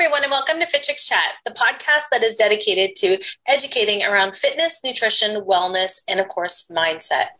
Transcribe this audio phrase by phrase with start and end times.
[0.00, 4.36] everyone, and welcome to Fit Chicks Chat, the podcast that is dedicated to educating around
[4.36, 7.30] fitness, nutrition, wellness, and of course, mindset.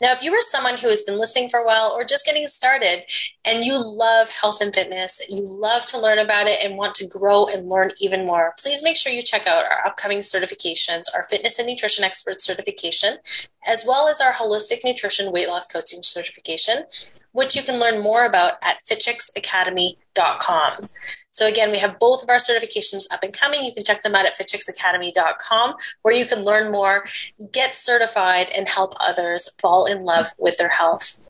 [0.00, 2.46] Now, if you are someone who has been listening for a while or just getting
[2.46, 3.02] started
[3.44, 7.08] and you love health and fitness, you love to learn about it and want to
[7.08, 11.24] grow and learn even more, please make sure you check out our upcoming certifications, our
[11.24, 13.18] fitness and nutrition expert certification,
[13.66, 16.84] as well as our holistic nutrition weight loss coaching certification,
[17.32, 20.84] which you can learn more about at fitchicksacademy.com.
[21.32, 23.64] So again, we have both of our certifications up and coming.
[23.64, 27.04] You can check them out at fitchicksacademy.com where you can learn more,
[27.52, 31.20] get certified, and help others fall in love with their health.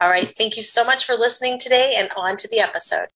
[0.00, 0.34] All right.
[0.34, 3.08] Thank you so much for listening today and on to the episode.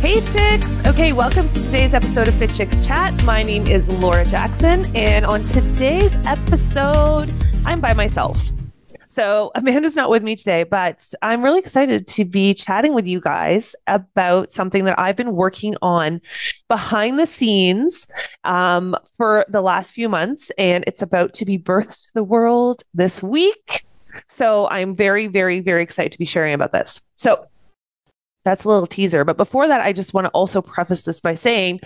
[0.00, 0.68] Hey chicks!
[0.86, 3.24] Okay, welcome to today's episode of Fit Chicks Chat.
[3.24, 7.34] My name is Laura Jackson, and on today's episode,
[7.66, 8.40] I'm by myself.
[9.08, 13.20] So Amanda's not with me today, but I'm really excited to be chatting with you
[13.20, 16.20] guys about something that I've been working on
[16.68, 18.06] behind the scenes
[18.44, 22.84] um, for the last few months, and it's about to be birthed to the world
[22.94, 23.84] this week.
[24.28, 27.02] So I'm very, very, very excited to be sharing about this.
[27.16, 27.46] So
[28.44, 29.24] that's a little teaser.
[29.24, 31.80] But before that, I just want to also preface this by saying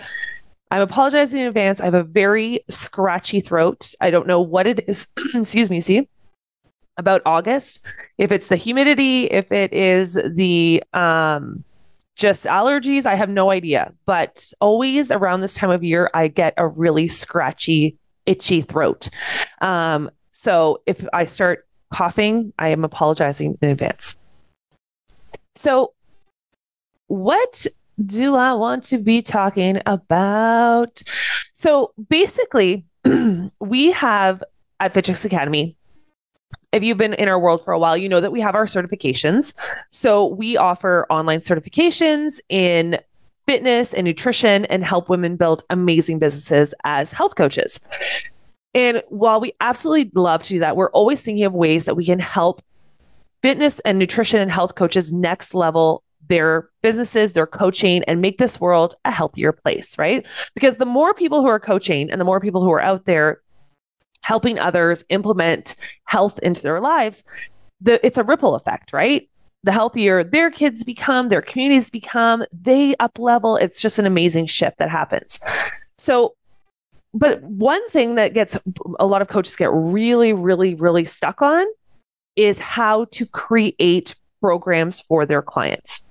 [0.71, 1.79] I'm apologizing in advance.
[1.79, 3.93] I have a very scratchy throat.
[4.01, 5.05] I don't know what it is.
[5.35, 5.81] Excuse me.
[5.81, 6.07] See?
[6.97, 7.85] about August.
[8.17, 11.63] If it's the humidity, if it is the um,
[12.15, 13.93] just allergies, I have no idea.
[14.05, 19.09] But always around this time of year, I get a really scratchy, itchy throat.
[19.61, 24.15] Um, so if I start coughing, I am apologizing in advance.
[25.55, 25.93] So,
[27.07, 27.67] what
[28.03, 31.01] do I want to be talking about?
[31.53, 32.85] So, basically,
[33.59, 34.43] we have
[34.79, 35.77] at Fit Chicks Academy
[36.71, 38.65] if you've been in our world for a while, you know that we have our
[38.65, 39.53] certifications.
[39.89, 42.99] So we offer online certifications in
[43.45, 47.79] fitness and nutrition and help women build amazing businesses as health coaches.
[48.73, 52.05] And while we absolutely love to do that, we're always thinking of ways that we
[52.05, 52.61] can help
[53.41, 58.59] fitness and nutrition and health coaches next level their businesses, their coaching, and make this
[58.59, 60.25] world a healthier place, right?
[60.55, 63.41] Because the more people who are coaching and the more people who are out there
[64.21, 65.75] helping others implement
[66.05, 67.23] health into their lives,
[67.81, 69.29] the, it's a ripple effect, right?
[69.63, 73.57] The healthier their kids become, their communities become, they up level.
[73.57, 75.37] It's just an amazing shift that happens.
[75.97, 76.35] So,
[77.13, 78.57] but one thing that gets
[78.99, 81.65] a lot of coaches get really, really, really stuck on
[82.37, 86.03] is how to create programs for their clients.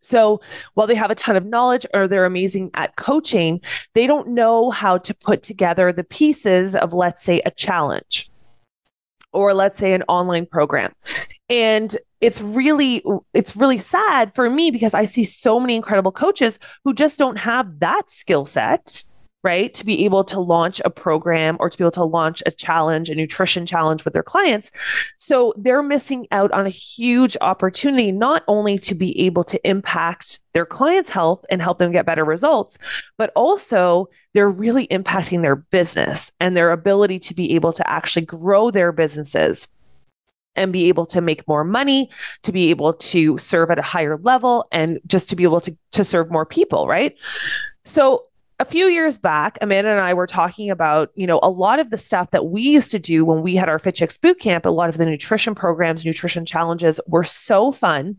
[0.00, 0.40] So
[0.74, 3.60] while they have a ton of knowledge or they're amazing at coaching,
[3.94, 8.30] they don't know how to put together the pieces of, let's say, a challenge
[9.32, 10.92] or let's say an online program.
[11.48, 13.02] And it's really
[13.32, 17.38] it's really sad for me because I see so many incredible coaches who just don't
[17.38, 19.04] have that skill set
[19.42, 19.72] right?
[19.74, 23.08] To be able to launch a program or to be able to launch a challenge,
[23.08, 24.70] a nutrition challenge with their clients.
[25.18, 30.40] So they're missing out on a huge opportunity, not only to be able to impact
[30.52, 32.76] their clients' health and help them get better results,
[33.16, 38.26] but also they're really impacting their business and their ability to be able to actually
[38.26, 39.68] grow their businesses
[40.56, 42.10] and be able to make more money,
[42.42, 45.74] to be able to serve at a higher level, and just to be able to,
[45.92, 47.16] to serve more people, right?
[47.84, 48.26] So
[48.60, 51.88] a few years back, Amanda and I were talking about, you know, a lot of
[51.88, 54.66] the stuff that we used to do when we had our Fit Chicks boot camp,
[54.66, 58.16] a lot of the nutrition programs, nutrition challenges were so fun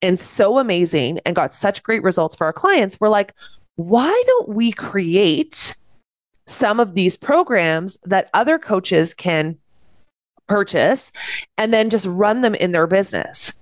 [0.00, 2.98] and so amazing and got such great results for our clients.
[2.98, 3.34] We're like,
[3.76, 5.76] why don't we create
[6.46, 9.58] some of these programs that other coaches can
[10.48, 11.12] purchase
[11.58, 13.52] and then just run them in their business?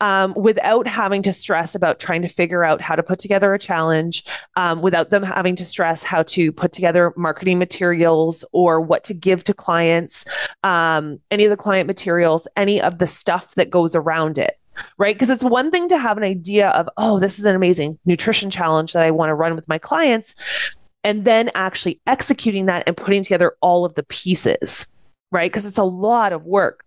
[0.00, 3.58] Um, without having to stress about trying to figure out how to put together a
[3.58, 4.24] challenge,
[4.56, 9.14] um, without them having to stress how to put together marketing materials or what to
[9.14, 10.24] give to clients,
[10.62, 14.58] um, any of the client materials, any of the stuff that goes around it.
[14.98, 15.14] Right.
[15.14, 18.50] Because it's one thing to have an idea of, oh, this is an amazing nutrition
[18.50, 20.34] challenge that I want to run with my clients.
[21.04, 24.84] And then actually executing that and putting together all of the pieces.
[25.30, 25.48] Right.
[25.48, 26.84] Because it's a lot of work.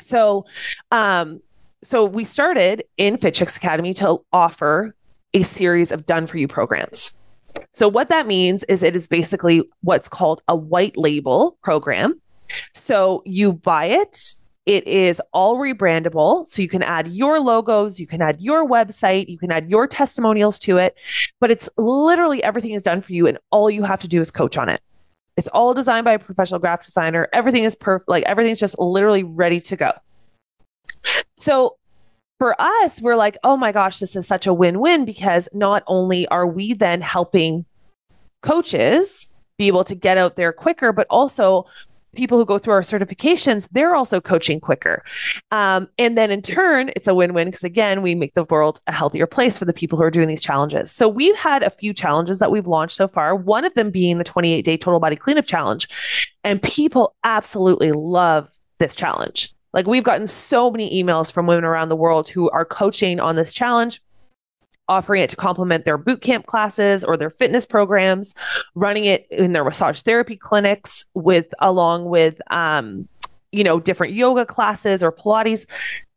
[0.00, 0.44] So,
[0.90, 1.40] um,
[1.84, 4.94] so we started in Fit Chicks Academy to offer
[5.34, 7.16] a series of done for you programs.
[7.74, 12.20] So what that means is it is basically what's called a white label program.
[12.72, 14.34] So you buy it,
[14.64, 16.46] it is all rebrandable.
[16.46, 19.86] So you can add your logos, you can add your website, you can add your
[19.86, 20.96] testimonials to it,
[21.40, 24.30] but it's literally everything is done for you and all you have to do is
[24.30, 24.80] coach on it.
[25.36, 27.28] It's all designed by a professional graphic designer.
[27.32, 28.08] Everything is perfect.
[28.08, 29.92] Like everything's just literally ready to go.
[31.42, 31.76] So
[32.38, 35.82] for us, we're like, oh my gosh, this is such a win win because not
[35.88, 37.64] only are we then helping
[38.42, 39.26] coaches
[39.58, 41.66] be able to get out there quicker, but also
[42.14, 45.02] people who go through our certifications, they're also coaching quicker.
[45.50, 48.80] Um, and then in turn, it's a win win because again, we make the world
[48.86, 50.92] a healthier place for the people who are doing these challenges.
[50.92, 54.18] So we've had a few challenges that we've launched so far, one of them being
[54.18, 55.88] the 28 day total body cleanup challenge.
[56.44, 58.48] And people absolutely love
[58.78, 59.52] this challenge.
[59.72, 63.36] Like we've gotten so many emails from women around the world who are coaching on
[63.36, 64.02] this challenge
[64.88, 68.34] offering it to complement their boot camp classes or their fitness programs,
[68.74, 73.08] running it in their massage therapy clinics with along with um,
[73.52, 75.66] you know different yoga classes or Pilates.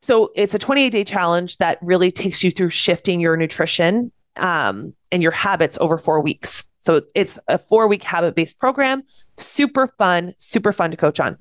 [0.02, 4.94] So it's a 28 day challenge that really takes you through shifting your nutrition um,
[5.12, 6.63] and your habits over four weeks.
[6.80, 9.04] So it's a four week habit based program,
[9.38, 11.38] super fun, super fun to coach on.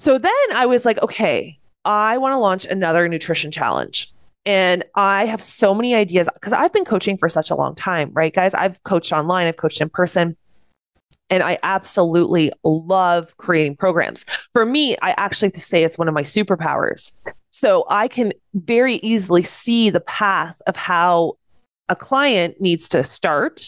[0.00, 4.10] So then I was like, okay, I want to launch another nutrition challenge.
[4.46, 8.10] And I have so many ideas because I've been coaching for such a long time,
[8.14, 8.54] right, guys?
[8.54, 10.38] I've coached online, I've coached in person.
[11.28, 14.24] And I absolutely love creating programs.
[14.54, 17.12] For me, I actually say it's one of my superpowers.
[17.50, 21.34] So I can very easily see the path of how
[21.90, 23.62] a client needs to start,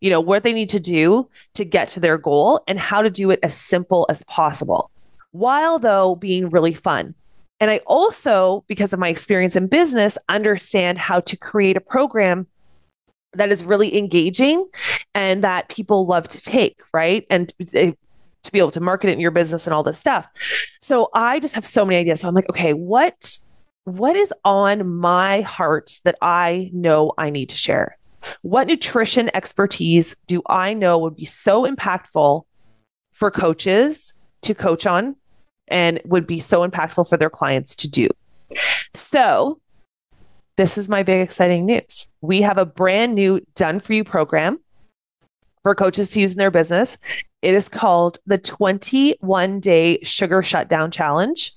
[0.00, 3.10] you know, what they need to do to get to their goal and how to
[3.10, 4.92] do it as simple as possible,
[5.34, 7.12] while though being really fun.
[7.58, 12.46] And I also, because of my experience in business, understand how to create a program
[13.32, 14.68] that is really engaging
[15.12, 17.26] and that people love to take, right?
[17.30, 17.92] And eh,
[18.44, 20.26] to be able to market it in your business and all this stuff.
[20.82, 22.20] So I just have so many ideas.
[22.20, 23.38] So I'm like, okay, what
[23.84, 27.98] what is on my heart that I know I need to share?
[28.42, 32.44] What nutrition expertise do I know would be so impactful
[33.12, 35.16] for coaches to coach on
[35.68, 38.08] and would be so impactful for their clients to do.
[38.94, 39.60] So,
[40.56, 42.06] this is my big exciting news.
[42.20, 44.60] We have a brand new done for you program
[45.64, 46.96] for coaches to use in their business.
[47.42, 51.52] It is called the 21 day sugar shutdown challenge.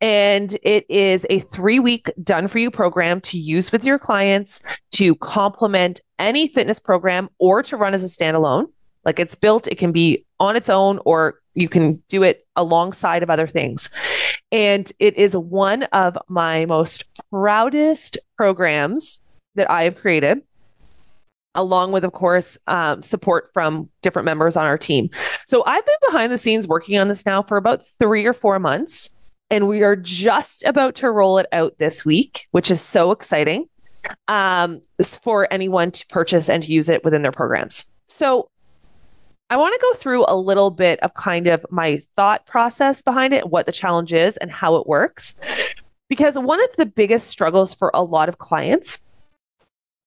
[0.00, 4.60] And it is a three week done for you program to use with your clients
[4.92, 8.66] to complement any fitness program or to run as a standalone.
[9.04, 13.22] Like it's built, it can be on its own or you can do it alongside
[13.22, 13.90] of other things.
[14.50, 19.20] And it is one of my most proudest programs
[19.54, 20.42] that I have created,
[21.54, 25.10] along with, of course, um, support from different members on our team.
[25.46, 28.58] So I've been behind the scenes working on this now for about three or four
[28.58, 29.10] months.
[29.50, 33.66] And we are just about to roll it out this week, which is so exciting
[34.28, 34.80] um,
[35.22, 37.86] for anyone to purchase and use it within their programs.
[38.08, 38.50] So
[39.50, 43.32] I want to go through a little bit of kind of my thought process behind
[43.32, 45.34] it, what the challenge is, and how it works.
[46.08, 48.98] Because one of the biggest struggles for a lot of clients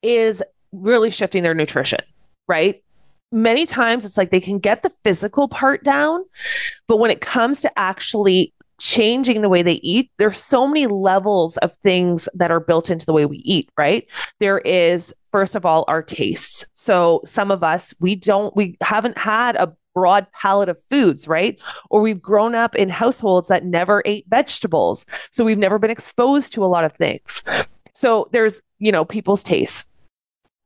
[0.02, 2.00] is really shifting their nutrition,
[2.48, 2.84] right?
[3.32, 6.24] Many times it's like they can get the physical part down,
[6.88, 11.58] but when it comes to actually changing the way they eat, there's so many levels
[11.58, 14.08] of things that are built into the way we eat, right?
[14.40, 16.66] There is, first of all, our tastes.
[16.74, 21.60] So some of us, we don't, we haven't had a broad palette of foods, right?
[21.89, 25.06] Or we've grown up in households that never ate vegetables.
[25.31, 27.44] So we've never been exposed to a lot of things.
[27.94, 29.86] So there's, you know, people's tastes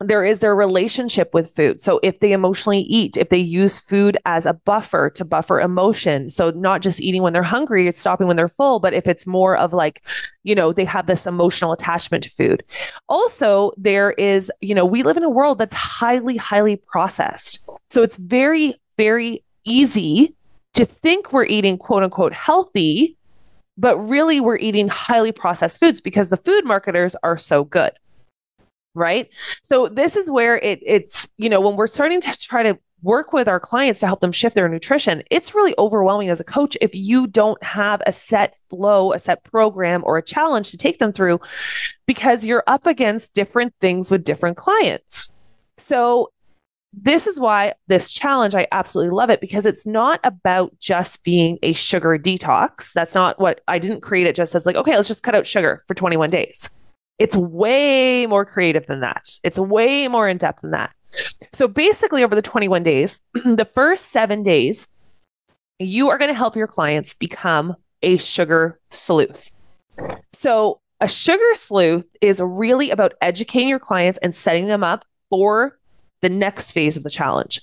[0.02, 1.82] there is their relationship with food.
[1.82, 6.30] So if they emotionally eat, if they use food as a buffer to buffer emotion,
[6.30, 9.26] so not just eating when they're hungry, it's stopping when they're full, but if it's
[9.26, 10.04] more of like,
[10.44, 12.62] you know, they have this emotional attachment to food.
[13.08, 17.66] Also, there is, you know, we live in a world that's highly, highly processed.
[17.90, 20.36] So it's very, very easy
[20.74, 23.16] to think we're eating quote unquote healthy,
[23.78, 27.94] but really we're eating highly processed foods because the food marketers are so good
[28.96, 29.30] right
[29.62, 33.34] so this is where it it's you know when we're starting to try to work
[33.34, 36.76] with our clients to help them shift their nutrition it's really overwhelming as a coach
[36.82, 40.98] if you don't have a set flow a set program or a challenge to take
[40.98, 41.40] them through
[42.08, 45.32] because you're up against different things with different clients
[45.78, 46.32] so
[46.98, 51.60] this is why this challenge, I absolutely love it because it's not about just being
[51.62, 52.94] a sugar detox.
[52.94, 55.46] That's not what I didn't create it just as like, okay, let's just cut out
[55.46, 56.70] sugar for 21 days.
[57.18, 59.40] It's way more creative than that.
[59.44, 60.94] It's way more in depth than that.
[61.54, 64.88] So basically, over the 21 days, the first seven days,
[65.80, 69.52] you are going to help your clients become a sugar sleuth.
[70.34, 75.78] So, a sugar sleuth is really about educating your clients and setting them up for
[76.22, 77.62] the next phase of the challenge.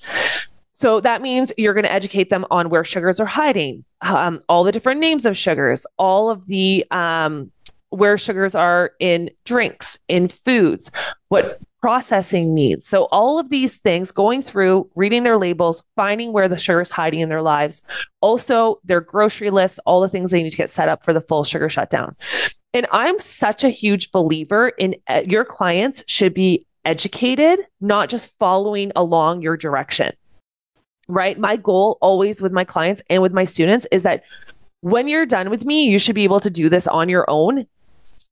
[0.75, 4.65] So that means you're going to educate them on where sugars are hiding, um, all
[4.65, 7.53] the different names of sugars, all of the um,
[7.93, 10.91] where sugars are in drinks, in foods,
[11.29, 12.87] what processing needs.
[12.87, 16.91] So, all of these things going through, reading their labels, finding where the sugar is
[16.91, 17.83] hiding in their lives,
[18.21, 21.21] also their grocery lists, all the things they need to get set up for the
[21.21, 22.17] full sugar shutdown.
[22.73, 28.37] And I'm such a huge believer in uh, your clients should be educated, not just
[28.39, 30.13] following along your direction.
[31.09, 31.39] Right?
[31.39, 34.23] My goal always with my clients and with my students is that
[34.81, 37.67] when you're done with me, you should be able to do this on your own,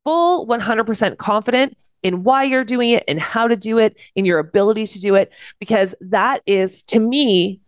[0.05, 4.39] full 100% confident in why you're doing it and how to do it, in your
[4.39, 7.61] ability to do it, because that is to me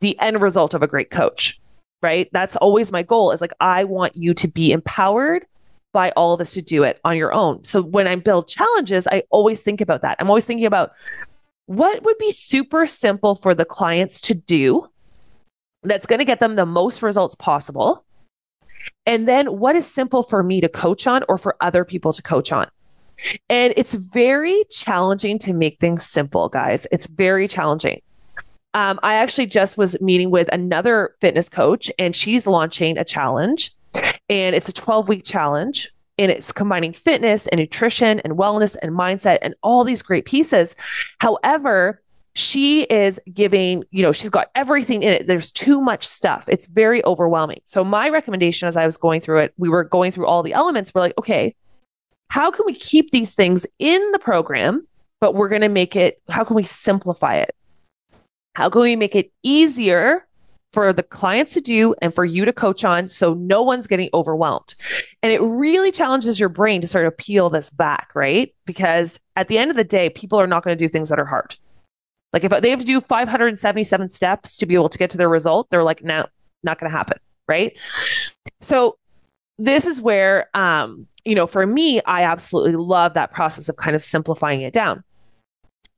[0.00, 1.58] the end result of a great coach,
[2.02, 2.28] right?
[2.32, 5.46] That's always my goal is like, I want you to be empowered
[5.92, 7.64] by all of this to do it on your own.
[7.64, 10.16] So when I build challenges, I always think about that.
[10.20, 10.92] I'm always thinking about
[11.66, 14.86] what would be super simple for the clients to do
[15.82, 18.04] that's going to get them the most results possible.
[19.06, 22.22] And then what is simple for me to coach on or for other people to
[22.22, 22.70] coach on?
[23.48, 26.86] And it's very challenging to make things simple, guys.
[26.90, 28.00] It's very challenging.
[28.72, 33.74] Um, I actually just was meeting with another fitness coach, and she's launching a challenge,
[34.28, 35.90] and it's a 12 week challenge.
[36.18, 40.76] And it's combining fitness and nutrition and wellness and mindset and all these great pieces.
[41.18, 42.02] However,
[42.34, 45.26] she is giving, you know, she's got everything in it.
[45.26, 46.48] There's too much stuff.
[46.48, 47.60] It's very overwhelming.
[47.64, 50.52] So, my recommendation as I was going through it, we were going through all the
[50.52, 50.92] elements.
[50.94, 51.54] We're like, okay,
[52.28, 54.86] how can we keep these things in the program,
[55.20, 57.54] but we're going to make it, how can we simplify it?
[58.54, 60.26] How can we make it easier
[60.72, 64.08] for the clients to do and for you to coach on so no one's getting
[64.14, 64.74] overwhelmed.
[65.22, 68.54] And it really challenges your brain to sort of peel this back, right?
[68.66, 71.18] Because at the end of the day, people are not going to do things that
[71.18, 71.56] are hard.
[72.32, 75.28] Like if they have to do 577 steps to be able to get to their
[75.28, 76.26] result, they're like, no,
[76.62, 77.18] not going to happen,
[77.48, 77.76] right?
[78.60, 78.96] So
[79.58, 83.94] this is where um you know, for me, I absolutely love that process of kind
[83.94, 85.04] of simplifying it down.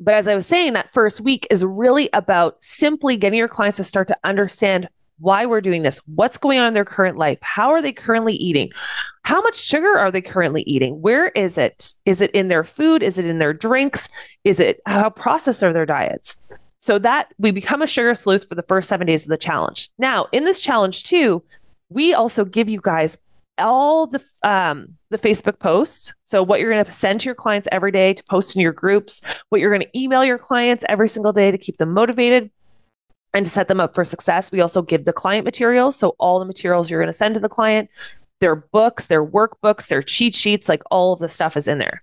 [0.01, 3.77] But as I was saying, that first week is really about simply getting your clients
[3.77, 7.39] to start to understand why we're doing this, what's going on in their current life,
[7.43, 8.71] how are they currently eating,
[9.25, 11.95] how much sugar are they currently eating, where is it?
[12.05, 13.03] Is it in their food?
[13.03, 14.09] Is it in their drinks?
[14.45, 16.37] Is it how processed are their diets?
[16.81, 19.91] So that we become a sugar sleuth for the first seven days of the challenge.
[19.99, 21.45] Now, in this challenge, too,
[21.89, 23.17] we also give you guys
[23.59, 26.13] all the um, the Facebook posts.
[26.25, 28.73] So what you're going to send to your clients every day to post in your
[28.73, 32.51] groups, what you're going to email your clients every single day to keep them motivated
[33.35, 34.53] and to set them up for success.
[34.53, 35.97] We also give the client materials.
[35.97, 37.89] So all the materials you're going to send to the client,
[38.41, 42.03] their books, their workbooks, their cheat sheets, like all of the stuff is in there.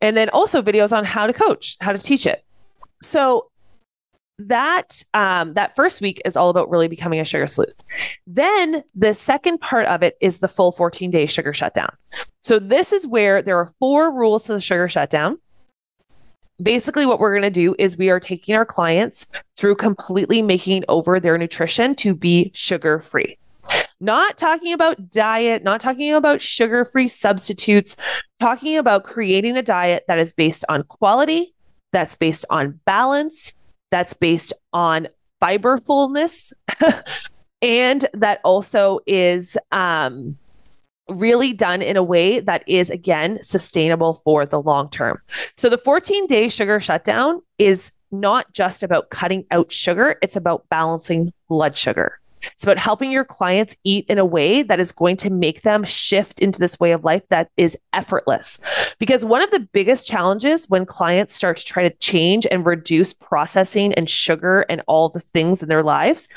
[0.00, 2.44] And then also videos on how to coach, how to teach it.
[3.02, 3.50] So
[4.38, 7.82] that um, that first week is all about really becoming a sugar sleuth.
[8.26, 11.94] Then the second part of it is the full 14 day sugar shutdown.
[12.42, 15.38] So this is where there are four rules to the sugar shutdown.
[16.62, 20.84] Basically, what we're going to do is we are taking our clients through completely making
[20.88, 23.38] over their nutrition to be sugar free.
[24.00, 27.96] Not talking about diet, not talking about sugar free substitutes,
[28.40, 31.54] talking about creating a diet that is based on quality,
[31.92, 33.52] that's based on balance,
[33.90, 35.08] that's based on
[35.40, 36.52] fiber fullness
[37.62, 40.36] and that also is um,
[41.08, 45.20] really done in a way that is again sustainable for the long term.
[45.56, 50.68] So the 14 day sugar shutdown is not just about cutting out sugar, it's about
[50.68, 52.18] balancing blood sugar.
[52.54, 55.84] It's about helping your clients eat in a way that is going to make them
[55.84, 58.58] shift into this way of life that is effortless.
[58.98, 63.12] Because one of the biggest challenges when clients start to try to change and reduce
[63.12, 66.28] processing and sugar and all the things in their lives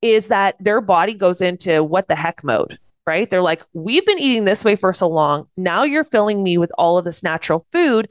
[0.00, 2.78] is that their body goes into what the heck mode
[3.08, 3.30] right?
[3.30, 5.48] They're like, we've been eating this way for so long.
[5.56, 8.06] Now you're filling me with all of this natural food.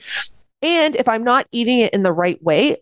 [0.64, 2.78] And if I'm not eating it in the right way,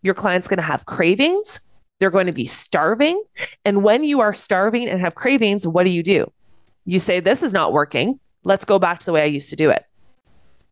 [0.00, 1.60] your client's going to have cravings.
[2.00, 3.22] They're going to be starving.
[3.66, 6.32] And when you are starving and have cravings, what do you do?
[6.86, 8.18] You say, This is not working.
[8.44, 9.84] Let's go back to the way I used to do it.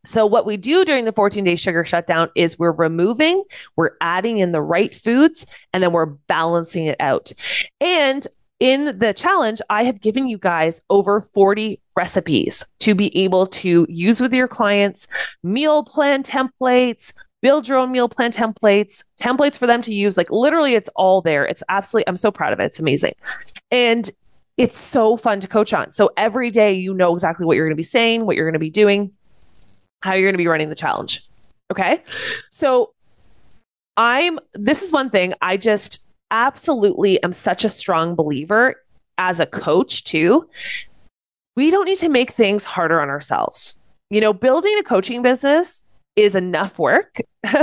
[0.07, 3.43] So, what we do during the 14 day sugar shutdown is we're removing,
[3.75, 7.33] we're adding in the right foods, and then we're balancing it out.
[7.83, 8.27] And
[8.59, 13.87] in the challenge, I have given you guys over 40 recipes to be able to
[13.89, 15.07] use with your clients,
[15.43, 20.17] meal plan templates, build your own meal plan templates, templates for them to use.
[20.17, 21.45] Like literally, it's all there.
[21.45, 22.65] It's absolutely, I'm so proud of it.
[22.65, 23.15] It's amazing.
[23.71, 24.11] And
[24.57, 25.93] it's so fun to coach on.
[25.93, 28.55] So every day, you know exactly what you're going to be saying, what you're going
[28.55, 29.13] to be doing,
[30.01, 31.23] how you're going to be running the challenge.
[31.71, 32.03] Okay.
[32.51, 32.95] So
[33.99, 38.77] I'm, this is one thing I just absolutely am such a strong believer
[39.19, 40.49] as a coach too
[41.57, 43.77] we don't need to make things harder on ourselves.
[44.11, 45.83] You know, building a coaching business
[46.15, 47.19] is enough work.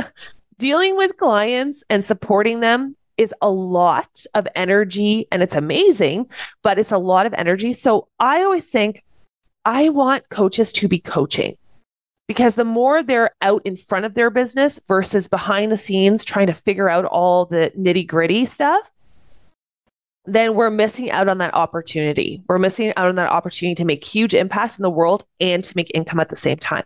[0.58, 6.27] Dealing with clients and supporting them is a lot of energy and it's amazing,
[6.63, 7.72] but it's a lot of energy.
[7.74, 9.03] So I always think
[9.65, 11.55] I want coaches to be coaching
[12.27, 16.48] because the more they're out in front of their business versus behind the scenes trying
[16.48, 18.89] to figure out all the nitty gritty stuff,
[20.25, 22.42] then we're missing out on that opportunity.
[22.48, 25.74] We're missing out on that opportunity to make huge impact in the world and to
[25.75, 26.86] make income at the same time.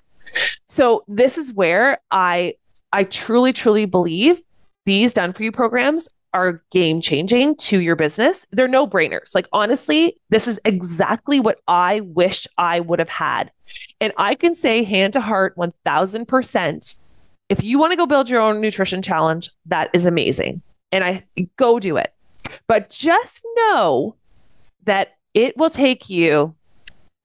[0.68, 2.56] So this is where I
[2.92, 4.42] I truly truly believe
[4.86, 8.46] these done for you programs are game changing to your business.
[8.52, 9.34] They're no brainers.
[9.34, 13.52] Like, honestly, this is exactly what I wish I would have had.
[14.00, 16.98] And I can say, hand to heart, 1000%,
[17.50, 20.62] if you want to go build your own nutrition challenge, that is amazing.
[20.92, 21.24] And I
[21.58, 22.14] go do it.
[22.68, 24.16] But just know
[24.84, 26.54] that it will take you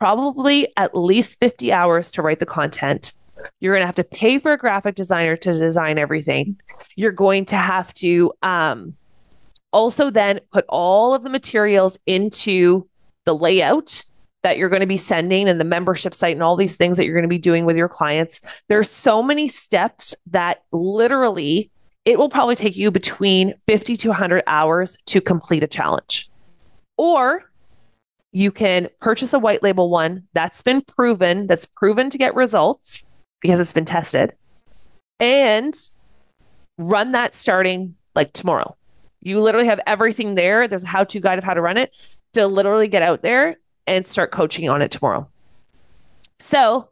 [0.00, 3.12] probably at least 50 hours to write the content.
[3.60, 6.60] You're going to have to pay for a graphic designer to design everything.
[6.96, 8.94] You're going to have to um,
[9.72, 12.88] also then put all of the materials into
[13.24, 14.02] the layout
[14.42, 17.04] that you're going to be sending and the membership site and all these things that
[17.04, 18.40] you're going to be doing with your clients.
[18.68, 21.70] There's so many steps that literally
[22.04, 26.28] it will probably take you between 50 to 100 hours to complete a challenge.
[26.96, 27.44] Or
[28.32, 33.04] you can purchase a white label one that's been proven, that's proven to get results
[33.40, 34.32] because it's been tested,
[35.20, 35.74] and
[36.78, 38.76] run that starting like tomorrow.
[39.22, 40.68] You literally have everything there.
[40.68, 41.92] There's a how to guide of how to run it
[42.34, 45.28] to literally get out there and start coaching on it tomorrow.
[46.40, 46.88] So,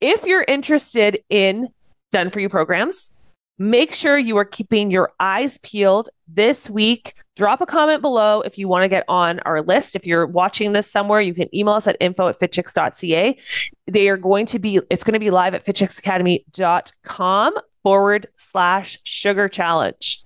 [0.00, 1.68] if you're interested in
[2.10, 3.10] done for you programs,
[3.58, 7.14] make sure you are keeping your eyes peeled this week.
[7.36, 9.94] Drop a comment below if you want to get on our list.
[9.94, 13.38] If you're watching this somewhere, you can email us at info at fitchicks.ca.
[13.86, 19.48] They are going to be, it's going to be live at fitchicksacademy.com forward slash sugar
[19.48, 20.24] challenge.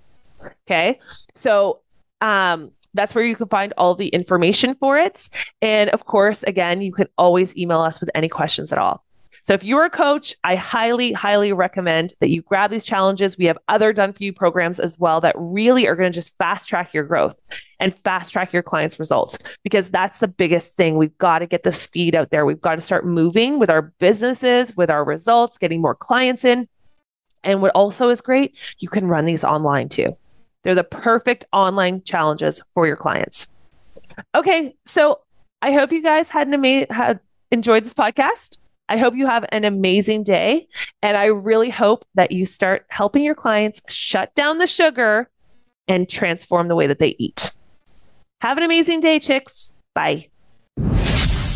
[0.66, 0.98] Okay.
[1.34, 1.80] So,
[2.20, 5.28] um, that's where you can find all the information for it.
[5.60, 9.04] And of course, again, you can always email us with any questions at all.
[9.44, 13.36] So if you're a coach, I highly, highly recommend that you grab these challenges.
[13.36, 16.36] We have other done for you programs as well that really are going to just
[16.38, 17.42] fast track your growth
[17.80, 20.96] and fast track your clients' results because that's the biggest thing.
[20.96, 22.46] We've got to get the speed out there.
[22.46, 26.68] We've got to start moving with our businesses, with our results, getting more clients in.
[27.42, 30.16] And what also is great, you can run these online too.
[30.62, 33.48] They're the perfect online challenges for your clients.
[34.34, 35.20] Okay, so
[35.60, 37.20] I hope you guys had an ama- had
[37.50, 38.58] enjoyed this podcast.
[38.88, 40.66] I hope you have an amazing day.
[41.02, 45.30] And I really hope that you start helping your clients shut down the sugar
[45.88, 47.52] and transform the way that they eat.
[48.40, 49.72] Have an amazing day, chicks.
[49.94, 50.28] Bye.